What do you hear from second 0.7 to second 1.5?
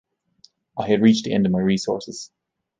I had reached the end